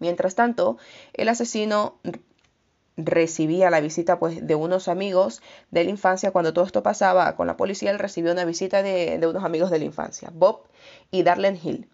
Mientras 0.00 0.34
tanto, 0.34 0.78
el 1.12 1.28
asesino 1.28 1.94
recibía 2.96 3.70
la 3.70 3.80
visita 3.80 4.18
pues, 4.18 4.46
de 4.46 4.54
unos 4.54 4.88
amigos 4.88 5.42
de 5.70 5.84
la 5.84 5.90
infancia. 5.90 6.30
Cuando 6.30 6.52
todo 6.52 6.64
esto 6.64 6.82
pasaba 6.82 7.36
con 7.36 7.46
la 7.46 7.56
policía, 7.56 7.90
él 7.90 7.98
recibió 7.98 8.32
una 8.32 8.44
visita 8.44 8.82
de, 8.82 9.18
de 9.18 9.26
unos 9.26 9.44
amigos 9.44 9.70
de 9.70 9.78
la 9.78 9.84
infancia, 9.84 10.30
Bob 10.32 10.62
y 11.10 11.22
Darlene 11.22 11.60
Hill. 11.62 11.88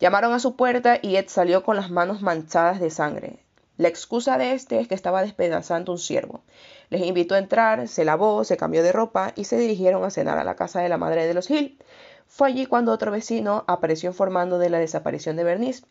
Llamaron 0.00 0.32
a 0.32 0.38
su 0.38 0.54
puerta 0.54 0.98
y 1.02 1.16
Ed 1.16 1.26
salió 1.28 1.64
con 1.64 1.76
las 1.76 1.90
manos 1.90 2.22
manchadas 2.22 2.80
de 2.80 2.90
sangre. 2.90 3.40
La 3.78 3.88
excusa 3.88 4.38
de 4.38 4.54
este 4.54 4.80
es 4.80 4.88
que 4.88 4.94
estaba 4.94 5.22
despedazando 5.22 5.92
un 5.92 5.98
ciervo. 5.98 6.42
Les 6.90 7.02
invitó 7.02 7.34
a 7.34 7.38
entrar, 7.38 7.86
se 7.86 8.04
lavó, 8.04 8.44
se 8.44 8.56
cambió 8.56 8.82
de 8.82 8.92
ropa 8.92 9.32
y 9.36 9.44
se 9.44 9.56
dirigieron 9.56 10.04
a 10.04 10.10
cenar 10.10 10.38
a 10.38 10.44
la 10.44 10.56
casa 10.56 10.80
de 10.80 10.88
la 10.88 10.98
madre 10.98 11.26
de 11.26 11.34
los 11.34 11.48
Hill. 11.48 11.78
Fue 12.26 12.48
allí 12.48 12.66
cuando 12.66 12.92
otro 12.92 13.10
vecino 13.10 13.64
apareció 13.66 14.10
informando 14.10 14.58
de 14.58 14.70
la 14.70 14.78
desaparición 14.78 15.36
de 15.36 15.44
Bernice. 15.44 15.84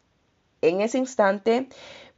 En 0.61 0.81
ese 0.81 0.97
instante, 0.97 1.69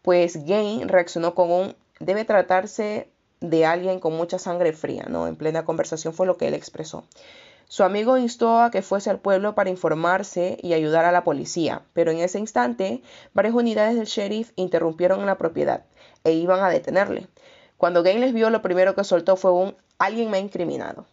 pues 0.01 0.45
Gain 0.45 0.87
reaccionó 0.89 1.35
con 1.35 1.51
un 1.51 1.75
debe 1.99 2.25
tratarse 2.25 3.09
de 3.41 3.65
alguien 3.65 3.99
con 3.99 4.13
mucha 4.13 4.39
sangre 4.39 4.73
fría, 4.73 5.05
¿no? 5.09 5.27
En 5.27 5.35
plena 5.35 5.65
conversación 5.65 6.13
fue 6.13 6.27
lo 6.27 6.37
que 6.37 6.47
él 6.47 6.53
expresó. 6.53 7.05
Su 7.67 7.83
amigo 7.83 8.17
instó 8.17 8.61
a 8.61 8.71
que 8.71 8.81
fuese 8.81 9.11
al 9.11 9.19
pueblo 9.19 9.53
para 9.53 9.69
informarse 9.69 10.57
y 10.61 10.73
ayudar 10.73 11.05
a 11.05 11.11
la 11.11 11.23
policía, 11.23 11.83
pero 11.93 12.09
en 12.11 12.19
ese 12.19 12.39
instante 12.39 13.03
varias 13.33 13.53
unidades 13.53 13.95
del 13.95 14.07
sheriff 14.07 14.51
interrumpieron 14.55 15.25
la 15.25 15.37
propiedad 15.37 15.85
e 16.23 16.31
iban 16.33 16.61
a 16.61 16.69
detenerle. 16.69 17.27
Cuando 17.77 18.01
Gain 18.01 18.21
les 18.21 18.33
vio, 18.33 18.49
lo 18.49 18.63
primero 18.63 18.95
que 18.95 19.03
soltó 19.03 19.35
fue 19.35 19.51
un 19.51 19.75
alguien 19.99 20.31
me 20.31 20.37
ha 20.37 20.41
incriminado. 20.41 21.05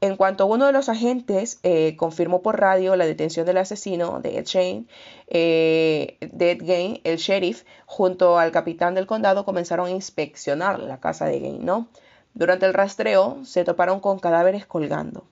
En 0.00 0.16
cuanto 0.16 0.46
uno 0.46 0.66
de 0.66 0.72
los 0.72 0.88
agentes 0.88 1.60
eh, 1.62 1.96
confirmó 1.96 2.42
por 2.42 2.60
radio 2.60 2.94
la 2.96 3.06
detención 3.06 3.46
del 3.46 3.56
asesino 3.56 4.20
de 4.20 4.38
Ed 4.38 4.44
Shane, 4.44 4.84
eh, 5.28 6.18
Gain, 6.20 7.00
el 7.04 7.16
sheriff, 7.16 7.64
junto 7.86 8.38
al 8.38 8.52
capitán 8.52 8.94
del 8.94 9.06
condado, 9.06 9.44
comenzaron 9.44 9.86
a 9.86 9.90
inspeccionar 9.90 10.78
la 10.80 11.00
casa 11.00 11.26
de 11.26 11.40
Gain, 11.40 11.64
¿no? 11.64 11.88
Durante 12.34 12.66
el 12.66 12.74
rastreo 12.74 13.44
se 13.44 13.64
toparon 13.64 14.00
con 14.00 14.18
cadáveres 14.18 14.66
colgando. 14.66 15.24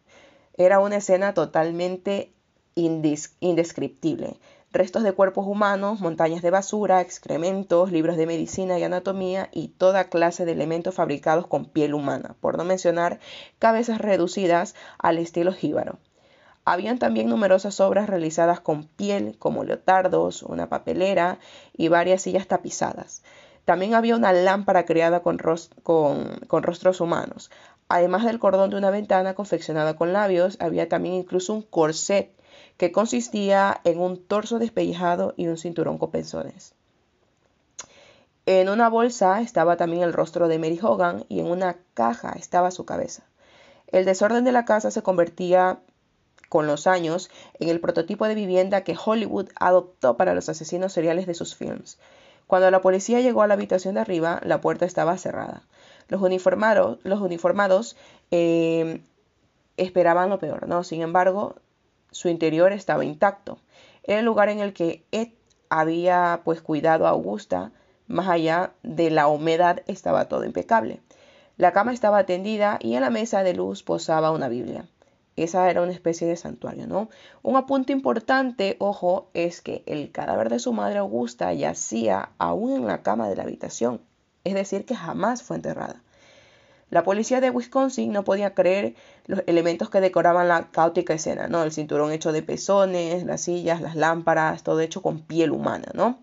Era 0.56 0.78
una 0.78 0.96
escena 0.96 1.34
totalmente 1.34 2.32
indescriptible 2.74 4.38
restos 4.72 5.02
de 5.02 5.12
cuerpos 5.12 5.46
humanos, 5.46 6.00
montañas 6.00 6.42
de 6.42 6.50
basura, 6.50 7.00
excrementos, 7.00 7.92
libros 7.92 8.16
de 8.16 8.26
medicina 8.26 8.78
y 8.78 8.84
anatomía 8.84 9.48
y 9.52 9.68
toda 9.68 10.08
clase 10.08 10.44
de 10.46 10.52
elementos 10.52 10.94
fabricados 10.94 11.46
con 11.46 11.66
piel 11.66 11.94
humana, 11.94 12.36
por 12.40 12.56
no 12.56 12.64
mencionar 12.64 13.20
cabezas 13.58 14.00
reducidas 14.00 14.74
al 14.98 15.18
estilo 15.18 15.52
jíbaro. 15.52 15.98
Habían 16.64 16.98
también 16.98 17.28
numerosas 17.28 17.80
obras 17.80 18.08
realizadas 18.08 18.60
con 18.60 18.84
piel, 18.84 19.36
como 19.38 19.64
leotardos, 19.64 20.42
una 20.42 20.68
papelera 20.68 21.38
y 21.72 21.88
varias 21.88 22.22
sillas 22.22 22.46
tapizadas. 22.46 23.22
También 23.64 23.94
había 23.94 24.16
una 24.16 24.32
lámpara 24.32 24.86
creada 24.86 25.20
con, 25.20 25.38
con 25.38 26.62
rostros 26.62 27.00
humanos. 27.00 27.50
Además 27.88 28.24
del 28.24 28.38
cordón 28.38 28.70
de 28.70 28.76
una 28.76 28.90
ventana 28.90 29.34
confeccionada 29.34 29.96
con 29.96 30.12
labios, 30.12 30.56
había 30.60 30.88
también 30.88 31.16
incluso 31.16 31.52
un 31.52 31.62
corset 31.62 32.32
que 32.76 32.92
consistía 32.92 33.80
en 33.84 34.00
un 34.00 34.22
torso 34.22 34.58
despellejado 34.58 35.34
y 35.36 35.46
un 35.46 35.58
cinturón 35.58 35.98
con 35.98 36.10
pensones. 36.10 36.74
En 38.44 38.68
una 38.68 38.88
bolsa 38.88 39.40
estaba 39.40 39.76
también 39.76 40.02
el 40.02 40.12
rostro 40.12 40.48
de 40.48 40.58
Mary 40.58 40.78
Hogan 40.82 41.24
y 41.28 41.40
en 41.40 41.46
una 41.46 41.76
caja 41.94 42.32
estaba 42.32 42.72
su 42.72 42.84
cabeza. 42.84 43.22
El 43.86 44.04
desorden 44.04 44.44
de 44.44 44.52
la 44.52 44.64
casa 44.64 44.90
se 44.90 45.02
convertía 45.02 45.78
con 46.48 46.66
los 46.66 46.86
años 46.86 47.30
en 47.60 47.68
el 47.68 47.80
prototipo 47.80 48.26
de 48.26 48.34
vivienda 48.34 48.82
que 48.82 48.96
Hollywood 49.02 49.48
adoptó 49.54 50.16
para 50.16 50.34
los 50.34 50.48
asesinos 50.48 50.92
seriales 50.92 51.26
de 51.26 51.34
sus 51.34 51.54
films. 51.54 51.98
Cuando 52.46 52.70
la 52.70 52.80
policía 52.80 53.20
llegó 53.20 53.42
a 53.42 53.46
la 53.46 53.54
habitación 53.54 53.94
de 53.94 54.00
arriba, 54.00 54.40
la 54.44 54.60
puerta 54.60 54.84
estaba 54.84 55.16
cerrada. 55.16 55.62
Los 56.08 56.20
uniformados, 56.20 56.98
los 57.04 57.20
uniformados 57.20 57.96
eh, 58.30 59.00
esperaban 59.76 60.28
lo 60.28 60.38
peor, 60.38 60.68
¿no? 60.68 60.84
Sin 60.84 61.00
embargo, 61.00 61.54
su 62.12 62.28
interior 62.28 62.72
estaba 62.72 63.04
intacto. 63.04 63.58
Era 64.04 64.20
el 64.20 64.24
lugar 64.24 64.48
en 64.48 64.60
el 64.60 64.72
que 64.72 65.04
Ed 65.10 65.28
había 65.68 66.42
pues 66.44 66.62
cuidado 66.62 67.06
a 67.06 67.10
Augusta, 67.10 67.72
más 68.06 68.28
allá 68.28 68.72
de 68.82 69.10
la 69.10 69.26
humedad 69.26 69.82
estaba 69.86 70.26
todo 70.26 70.44
impecable. 70.44 71.00
La 71.56 71.72
cama 71.72 71.92
estaba 71.92 72.24
tendida 72.24 72.78
y 72.80 72.94
en 72.94 73.00
la 73.00 73.10
mesa 73.10 73.42
de 73.42 73.54
luz 73.54 73.82
posaba 73.82 74.30
una 74.30 74.48
Biblia. 74.48 74.86
Esa 75.36 75.70
era 75.70 75.82
una 75.82 75.92
especie 75.92 76.26
de 76.26 76.36
santuario, 76.36 76.86
¿no? 76.86 77.08
Un 77.42 77.56
apunte 77.56 77.92
importante, 77.92 78.76
ojo, 78.80 79.30
es 79.32 79.62
que 79.62 79.82
el 79.86 80.12
cadáver 80.12 80.50
de 80.50 80.58
su 80.58 80.72
madre 80.74 80.98
Augusta 80.98 81.52
yacía 81.54 82.30
aún 82.38 82.72
en 82.72 82.86
la 82.86 83.02
cama 83.02 83.28
de 83.28 83.36
la 83.36 83.44
habitación, 83.44 84.02
es 84.44 84.54
decir, 84.54 84.84
que 84.84 84.94
jamás 84.94 85.42
fue 85.42 85.56
enterrada. 85.56 86.02
La 86.92 87.04
policía 87.04 87.40
de 87.40 87.48
Wisconsin 87.48 88.12
no 88.12 88.22
podía 88.22 88.52
creer 88.52 88.94
los 89.24 89.42
elementos 89.46 89.88
que 89.88 90.02
decoraban 90.02 90.46
la 90.46 90.70
caótica 90.70 91.14
escena, 91.14 91.48
¿no? 91.48 91.62
El 91.62 91.72
cinturón 91.72 92.12
hecho 92.12 92.32
de 92.32 92.42
pezones, 92.42 93.24
las 93.24 93.40
sillas, 93.40 93.80
las 93.80 93.96
lámparas, 93.96 94.62
todo 94.62 94.78
hecho 94.80 95.00
con 95.00 95.20
piel 95.22 95.52
humana, 95.52 95.88
¿no? 95.94 96.18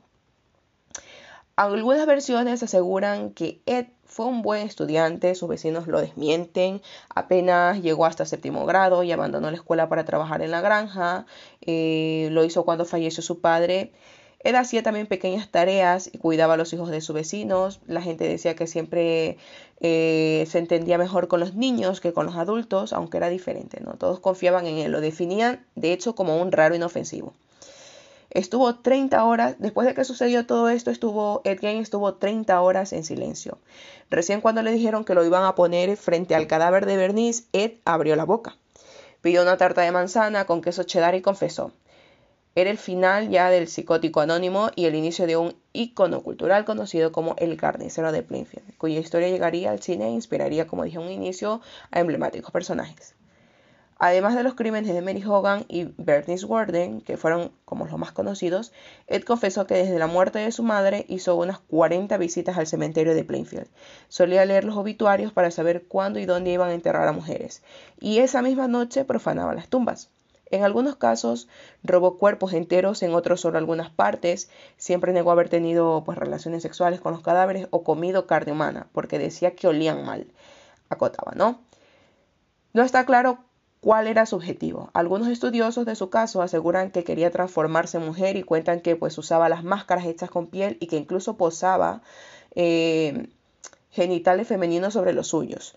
Algunas 1.55 2.05
versiones 2.05 2.61
aseguran 2.61 3.31
que 3.31 3.63
Ed 3.65 3.87
fue 4.05 4.27
un 4.27 4.43
buen 4.43 4.61
estudiante, 4.67 5.33
sus 5.33 5.49
vecinos 5.49 5.87
lo 5.87 5.99
desmienten, 6.01 6.83
apenas 7.15 7.81
llegó 7.81 8.05
hasta 8.05 8.27
séptimo 8.27 8.67
grado 8.67 9.01
y 9.01 9.11
abandonó 9.11 9.49
la 9.49 9.57
escuela 9.57 9.89
para 9.89 10.05
trabajar 10.05 10.43
en 10.43 10.51
la 10.51 10.61
granja, 10.61 11.25
eh, 11.61 12.29
lo 12.31 12.43
hizo 12.43 12.63
cuando 12.63 12.85
falleció 12.85 13.23
su 13.23 13.41
padre 13.41 13.91
él 14.39 14.55
hacía 14.55 14.83
también 14.83 15.07
pequeñas 15.07 15.49
tareas 15.49 16.09
y 16.11 16.17
cuidaba 16.17 16.53
a 16.53 16.57
los 16.57 16.71
hijos 16.71 16.89
de 16.89 17.01
sus 17.01 17.13
vecinos. 17.13 17.81
La 17.87 18.01
gente 18.01 18.25
decía 18.25 18.55
que 18.55 18.67
siempre 18.67 19.37
eh, 19.81 20.45
se 20.49 20.59
entendía 20.59 20.97
mejor 20.97 21.27
con 21.27 21.41
los 21.41 21.55
niños 21.55 21.99
que 21.99 22.13
con 22.13 22.25
los 22.25 22.37
adultos, 22.37 22.93
aunque 22.93 23.17
era 23.17 23.29
diferente, 23.29 23.81
¿no? 23.81 23.95
Todos 23.95 24.21
confiaban 24.21 24.65
en 24.65 24.77
él, 24.77 24.91
lo 24.93 25.01
definían 25.01 25.65
de 25.75 25.91
hecho 25.91 26.15
como 26.15 26.41
un 26.41 26.53
raro 26.53 26.73
inofensivo. 26.73 27.33
Estuvo 28.29 28.75
30 28.75 29.25
horas, 29.25 29.55
después 29.57 29.87
de 29.87 29.95
que 29.95 30.05
sucedió 30.05 30.45
todo 30.45 30.69
esto, 30.69 30.91
estuvo, 30.91 31.41
Ed 31.43 31.63
estuvo 31.63 32.13
30 32.13 32.61
horas 32.61 32.93
en 32.93 33.03
silencio. 33.03 33.57
Recién 34.09 34.39
cuando 34.39 34.61
le 34.61 34.71
dijeron 34.71 35.03
que 35.03 35.15
lo 35.15 35.25
iban 35.25 35.43
a 35.43 35.55
poner 35.55 35.97
frente 35.97 36.35
al 36.35 36.47
cadáver 36.47 36.85
de 36.85 36.95
Bernice, 36.95 37.45
Ed 37.53 37.73
abrió 37.85 38.15
la 38.15 38.25
boca. 38.25 38.55
Pidió 39.21 39.41
una 39.41 39.57
tarta 39.57 39.81
de 39.81 39.91
manzana 39.91 40.45
con 40.45 40.61
queso 40.61 40.83
cheddar 40.83 41.15
y 41.15 41.21
confesó. 41.21 41.73
Era 42.59 42.71
el 42.71 42.77
final 42.77 43.29
ya 43.29 43.49
del 43.49 43.69
psicótico 43.69 44.19
anónimo 44.19 44.69
y 44.75 44.83
el 44.83 44.93
inicio 44.93 45.25
de 45.25 45.37
un 45.37 45.55
ícono 45.71 46.21
cultural 46.23 46.65
conocido 46.65 47.13
como 47.13 47.33
El 47.37 47.55
carnicero 47.55 48.11
de 48.11 48.21
Plainfield, 48.21 48.75
cuya 48.77 48.99
historia 48.99 49.29
llegaría 49.29 49.71
al 49.71 49.81
cine 49.81 50.07
e 50.07 50.09
inspiraría, 50.09 50.67
como 50.67 50.83
dije, 50.83 50.99
un 50.99 51.09
inicio 51.09 51.61
a 51.89 52.01
emblemáticos 52.01 52.51
personajes. 52.51 53.15
Además 53.97 54.35
de 54.35 54.43
los 54.43 54.55
crímenes 54.55 54.93
de 54.93 55.01
Mary 55.01 55.23
Hogan 55.25 55.63
y 55.69 55.93
Bernice 55.95 56.45
Warden, 56.45 56.99
que 56.99 57.15
fueron 57.15 57.53
como 57.63 57.85
los 57.85 57.97
más 57.97 58.11
conocidos, 58.11 58.73
Ed 59.07 59.23
confesó 59.23 59.65
que 59.65 59.75
desde 59.75 59.97
la 59.97 60.07
muerte 60.07 60.39
de 60.39 60.51
su 60.51 60.63
madre 60.63 61.05
hizo 61.07 61.37
unas 61.37 61.59
40 61.59 62.17
visitas 62.17 62.57
al 62.57 62.67
cementerio 62.67 63.15
de 63.15 63.23
Plainfield. 63.23 63.69
Solía 64.09 64.43
leer 64.43 64.65
los 64.65 64.75
obituarios 64.75 65.31
para 65.31 65.49
saber 65.49 65.85
cuándo 65.87 66.19
y 66.19 66.25
dónde 66.25 66.51
iban 66.51 66.71
a 66.71 66.73
enterrar 66.73 67.07
a 67.07 67.13
mujeres, 67.13 67.63
y 68.01 68.17
esa 68.17 68.41
misma 68.41 68.67
noche 68.67 69.05
profanaba 69.05 69.53
las 69.53 69.69
tumbas. 69.69 70.09
En 70.51 70.63
algunos 70.63 70.95
casos 70.95 71.47
robó 71.83 72.17
cuerpos 72.17 72.53
enteros, 72.53 73.03
en 73.03 73.13
otros 73.13 73.41
solo 73.41 73.57
algunas 73.57 73.89
partes. 73.89 74.49
Siempre 74.77 75.13
negó 75.13 75.31
haber 75.31 75.49
tenido 75.49 76.03
pues, 76.05 76.17
relaciones 76.17 76.63
sexuales 76.63 77.01
con 77.01 77.13
los 77.13 77.21
cadáveres 77.21 77.67
o 77.71 77.83
comido 77.83 78.25
carne 78.25 78.51
humana, 78.51 78.87
porque 78.91 79.19
decía 79.19 79.55
que 79.55 79.67
olían 79.67 80.05
mal. 80.05 80.27
Acotaba, 80.89 81.33
¿no? 81.35 81.59
No 82.73 82.83
está 82.83 83.05
claro 83.05 83.39
cuál 83.81 84.07
era 84.07 84.25
su 84.25 84.35
objetivo. 84.35 84.89
Algunos 84.93 85.27
estudiosos 85.27 85.85
de 85.85 85.95
su 85.95 86.09
caso 86.09 86.41
aseguran 86.41 86.91
que 86.91 87.03
quería 87.03 87.31
transformarse 87.31 87.97
en 87.97 88.05
mujer 88.05 88.35
y 88.35 88.43
cuentan 88.43 88.81
que 88.81 88.95
pues 88.95 89.17
usaba 89.17 89.49
las 89.49 89.63
máscaras 89.63 90.05
hechas 90.05 90.29
con 90.29 90.47
piel 90.47 90.77
y 90.79 90.87
que 90.87 90.97
incluso 90.97 91.37
posaba 91.37 92.01
eh, 92.55 93.27
genitales 93.91 94.47
femeninos 94.47 94.93
sobre 94.93 95.13
los 95.13 95.27
suyos. 95.27 95.75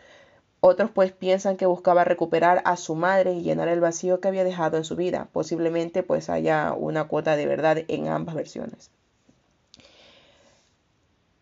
Otros 0.65 0.93
pues 0.93 1.11
piensan 1.11 1.57
que 1.57 1.67
buscaba 1.67 2.05
recuperar 2.05 2.63
a 2.65 2.77
su 2.77 2.95
madre 2.95 3.33
y 3.33 3.43
llenar 3.43 3.67
el 3.67 3.81
vacío 3.81 4.21
que 4.21 4.29
había 4.29 4.45
dejado 4.45 4.77
en 4.77 4.85
su 4.85 4.95
vida. 4.95 5.27
Posiblemente 5.33 6.05
pues 6.05 6.31
haya 6.31 6.73
una 6.73 7.09
cuota 7.09 7.35
de 7.35 7.47
verdad 7.47 7.79
en 7.89 8.07
ambas 8.07 8.37
versiones. 8.37 8.93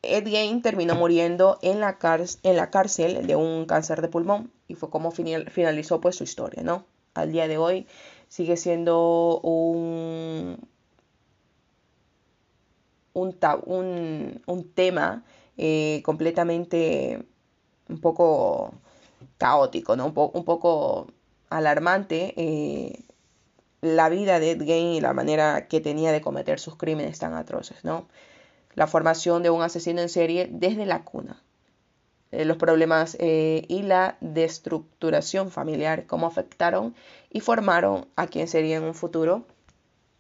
Ed 0.00 0.26
Gein 0.26 0.62
terminó 0.62 0.94
muriendo 0.94 1.58
en 1.60 1.80
la, 1.80 1.98
en 2.42 2.56
la, 2.56 2.70
cárcel 2.70 3.26
de 3.26 3.36
un 3.36 3.66
cáncer 3.66 4.00
de 4.00 4.08
pulmón 4.08 4.50
y 4.68 4.74
fue 4.74 4.88
como 4.88 5.10
finalizó 5.10 6.00
pues 6.00 6.16
su 6.16 6.24
historia, 6.24 6.62
¿no? 6.62 6.86
Al 7.12 7.30
día 7.30 7.46
de 7.46 7.58
hoy 7.58 7.86
sigue 8.28 8.56
siendo 8.56 9.38
un, 9.42 10.66
un, 13.12 14.42
un, 14.46 14.72
tema 14.72 15.24
eh, 15.58 16.00
completamente 16.06 17.22
un 17.90 18.00
poco 18.00 18.72
caótico, 19.38 19.96
¿no? 19.96 20.06
un, 20.06 20.44
poco 20.44 21.06
alarmante 21.48 22.34
eh, 22.36 23.04
la 23.80 24.08
vida 24.08 24.38
de 24.40 24.52
Ed 24.52 24.62
Gein 24.62 24.94
y 24.94 25.00
la 25.00 25.12
manera 25.12 25.66
que 25.68 25.80
tenía 25.80 26.12
de 26.12 26.20
cometer 26.20 26.60
sus 26.60 26.76
crímenes 26.76 27.18
tan 27.18 27.34
atroces, 27.34 27.84
¿no? 27.84 28.06
La 28.74 28.86
formación 28.86 29.42
de 29.42 29.50
un 29.50 29.62
asesino 29.62 30.00
en 30.00 30.08
serie 30.08 30.48
desde 30.50 30.86
la 30.86 31.02
cuna. 31.04 31.42
Eh, 32.30 32.44
los 32.44 32.56
problemas 32.56 33.16
eh, 33.18 33.64
y 33.68 33.82
la 33.82 34.16
destructuración 34.20 35.50
familiar, 35.50 36.06
cómo 36.06 36.26
afectaron 36.26 36.94
y 37.30 37.40
formaron 37.40 38.06
a 38.16 38.26
quien 38.28 38.46
sería 38.46 38.76
en 38.76 38.84
un 38.84 38.94
futuro, 38.94 39.44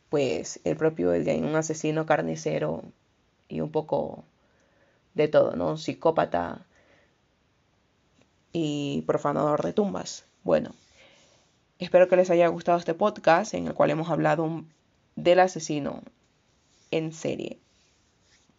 pues 0.08 0.60
el 0.64 0.76
propio 0.76 1.12
Ed 1.12 1.24
Gein, 1.24 1.44
un 1.44 1.54
asesino 1.54 2.06
carnicero 2.06 2.82
y 3.48 3.60
un 3.60 3.70
poco 3.70 4.24
de 5.14 5.28
todo, 5.28 5.54
¿no? 5.54 5.76
Psicópata 5.76 6.66
y 8.52 9.02
profanador 9.06 9.62
de 9.62 9.72
tumbas. 9.72 10.24
Bueno, 10.42 10.74
espero 11.78 12.08
que 12.08 12.16
les 12.16 12.30
haya 12.30 12.48
gustado 12.48 12.78
este 12.78 12.94
podcast 12.94 13.54
en 13.54 13.66
el 13.66 13.74
cual 13.74 13.90
hemos 13.90 14.10
hablado 14.10 14.64
del 15.16 15.40
asesino 15.40 16.02
en 16.90 17.12
serie 17.12 17.58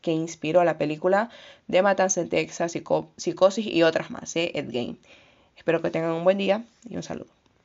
que 0.01 0.11
inspiró 0.11 0.63
la 0.63 0.77
película 0.77 1.29
de 1.67 1.81
Matanza 1.81 2.21
en 2.21 2.29
Texas, 2.29 2.73
Psicosis 3.17 3.65
y 3.65 3.83
otras 3.83 4.09
más, 4.09 4.35
¿eh? 4.35 4.51
Ed 4.55 4.69
Game. 4.71 4.95
Espero 5.55 5.81
que 5.81 5.91
tengan 5.91 6.11
un 6.11 6.23
buen 6.23 6.37
día 6.37 6.65
y 6.89 6.95
un 6.95 7.03
saludo. 7.03 7.40